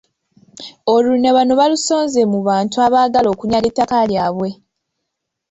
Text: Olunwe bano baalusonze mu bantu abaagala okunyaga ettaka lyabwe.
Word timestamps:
Olunwe 0.93 1.29
bano 1.35 1.53
baalusonze 1.59 2.21
mu 2.31 2.39
bantu 2.47 2.75
abaagala 2.85 3.27
okunyaga 3.33 3.67
ettaka 3.71 3.97
lyabwe. 4.09 4.49